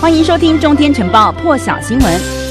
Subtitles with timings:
[0.00, 2.47] 欢迎收听《中天晨报》破晓新闻。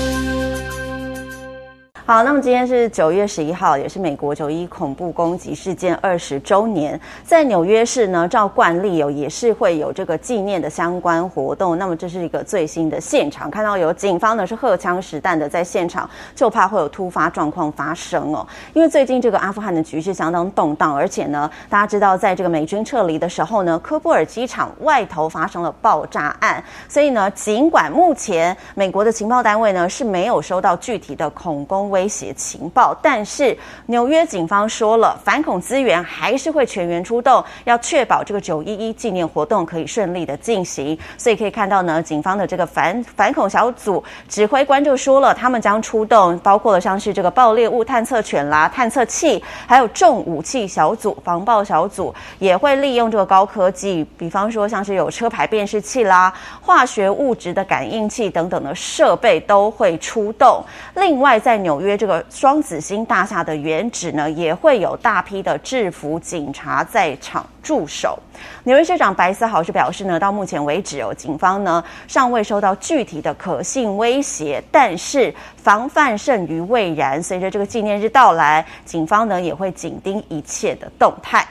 [2.07, 6.97] 好，那么今天是九月十一号，也是美国九一恐怖攻击事件二十周年。
[7.25, 11.77] 在纽约市呢，照惯例有也是会有这个纪念的相关活动。
[11.77, 18.47] 那么这是一个最新的现场，看到有警方呢是荷枪实弹的在现场，就怕会有突发状况发生哦。
[18.71, 40.97] 因为最近这个阿富汗的局势相当动荡，而且呢，大家知道在这个美军撤离的时候呢，科布尔机场外头发生了爆炸案，所以呢，尽管目前美国的情报单位呢是没有收到具体的恐攻威胁情报，但是纽约警方说了，反恐资源还是会全员出动，要确保这个九一一纪念活动可以顺利的进行。
[41.17, 60.63] 所以可以看到呢，警方的这个反反恐小组指挥官就说了，他们将出动，包括了像是这个爆裂物探测犬啦、探测器，还有重武器小组、防爆小组，也会利用这个高科技，比方说像是有车牌辨识器啦、化学物质的感应器等等的设备都会出动。
[60.95, 68.19] 另外，在纽约约这个双子星大厦的原址呢，也会有大批的制服警察在场驻守。
[68.65, 77.23] 纽约市长白思豪是表示呢，到目前为止哦，警方呢尚未收到具体的可信威胁，但是防范胜于未然。
[77.23, 81.47] 随着这个纪念日到来，警方呢也会紧盯一切的动态。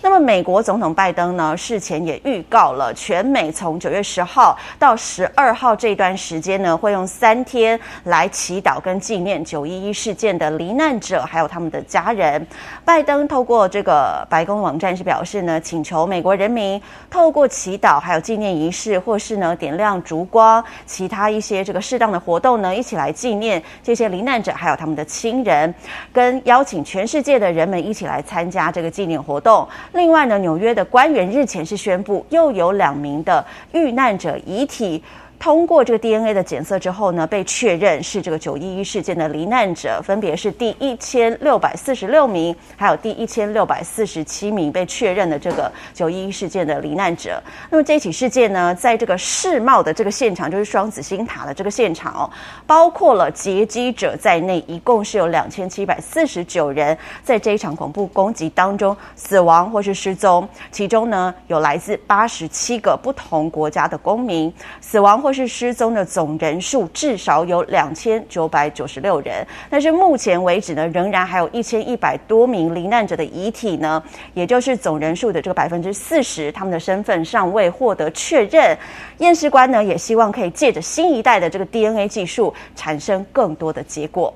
[0.00, 12.46] 那么，美国总统拜登呢，事前也预告了，全美从九月十号到十二号这段时间呢，会用三天来祈祷跟纪念九一一事件的罹难者，还有他们的家人。
[12.84, 25.74] 拜登透过这个白宫网站是表示呢，请求美国人民透过祈祷，还有纪念仪式，或是呢点亮烛光，其他一些这个适当的活动呢，一起来纪念这些罹难者，还有他们的亲人，
[26.12, 29.68] 跟邀请全世界的人们一起来参加这个纪念活动。
[29.92, 35.02] 另外呢，纽约的官员日前是宣布，又有两名的遇难者遗体。
[35.38, 47.40] 通过这个 DNA 的检测之后呢，被确认是这个九一一事件的罹难者，分别是第一千六百四十六名，还有第一千六百四十七名被确认的这个九一一事件的罹难者。
[47.70, 52.30] 那么这起事件呢，在这个世贸的这个现场，就是双子星塔的这个现场哦，
[52.66, 65.22] 包括了劫机者在内，一共是有两千七百四十九人在这一场恐怖攻击当中死亡或是失踪，其中呢有来自八十七个不同国家的公民死亡。
[65.27, 74.02] 或或是失踪的总人数至少有两千九百九十六人，但是目前为止呢，仍然还有一千一百多名罹难者的遗体呢，
[74.32, 78.74] 也就是总人数的这个百分之四十，他们的身份尚未获得确认。
[79.18, 84.32] 验尸官呢，也希望可以借着新一代的这个 DNA 技术，产生更多的结果。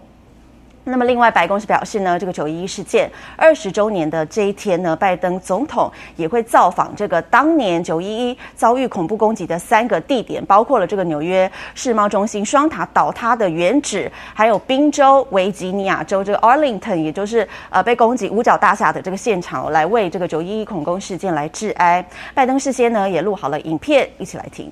[0.85, 22.05] 那么，另外，白宫是表示呢，这个九一一事件二十周年的这一天呢，拜登总统也会造访这个当年九一一遭遇恐怖攻击的三个地点，包括了这个纽约世贸中心双塔倒塌的原址，还有宾州维吉尼亚州这个 Arlington，也就是呃被攻击五角大厦的这个现场，来为这个九一一恐攻事件来致哀。
[22.35, 24.69] 拜登事先呢也录好了影片，一起来听。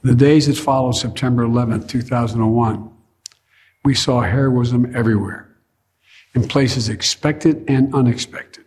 [0.00, 2.93] The days that followed September 11th, 2001.
[3.84, 5.54] We saw heroism everywhere,
[6.34, 8.64] in places expected and unexpected.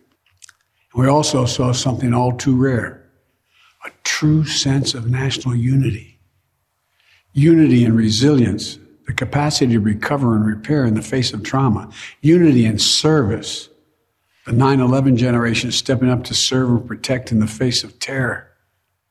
[0.94, 3.04] We also saw something all too rare
[3.84, 6.18] a true sense of national unity.
[7.32, 11.88] Unity and resilience, the capacity to recover and repair in the face of trauma,
[12.20, 13.68] unity and service,
[14.46, 18.50] the 9 11 generation stepping up to serve and protect in the face of terror,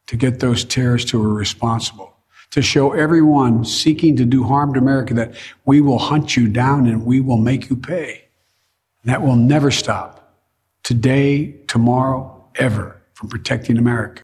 [0.07, 2.16] to get those terrorists who were responsible
[2.51, 5.35] to show everyone seeking to do harm to America that
[5.65, 8.27] we will hunt you down and we will make you pay.
[9.03, 10.35] And That will never stop.
[10.83, 14.23] Today, tomorrow, ever from protecting America.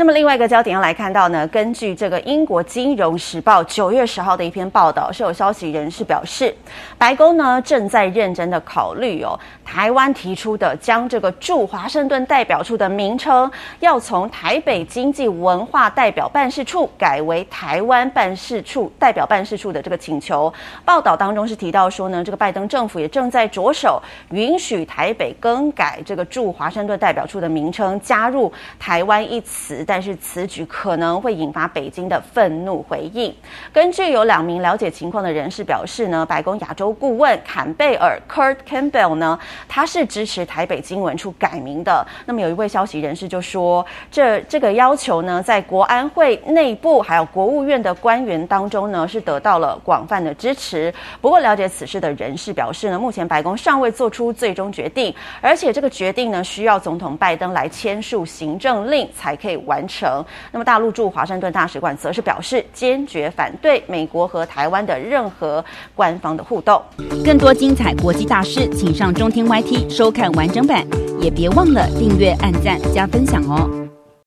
[0.00, 6.56] 那么另外一个焦点要来看到呢，根据这个英国金融时报九月十号的一篇报道，是有消息人士表示，
[6.96, 13.50] 白宫呢正在认真的考虑哦，台湾提出的将这个驻华盛顿代表处的名称
[13.80, 20.50] 要从台北经济文化代表办事处改为台湾办事处代表办事处的这个请求。
[20.82, 29.84] 报道当中是提到说呢，这个拜登政府也正在着手允许台北更改这个驻华盛顿代表处的名称，加入台湾一词。
[29.90, 33.34] 但是此举可能会引发北京的愤怒回应。
[33.72, 42.06] 根据有两名了解情况的人士表示呢，白宫亚洲顾问坎贝尔 （Kurt Campbell） 呢，他是支持台北经文处改名的。
[42.24, 50.94] 那么有一位消息人士就说，这这个要求呢，在国安会内部还有国务院的官员当中呢，是得到了广泛的支持。
[51.20, 59.79] 不过，了解此事的人士表示呢，目前白宫尚未做出最终决定，而且这个决定呢，需要总统拜登来签署行政令才可以完。
[59.80, 60.22] 完成。
[60.52, 66.80] 那么，大陆驻华盛顿大使馆则是表示坚决反对美国和台湾的任何官方的互动。
[67.24, 70.86] 更多精彩国际大事，请上中天 YT 收看完整版，
[71.18, 73.79] 也别忘了订阅、按赞、加分享哦。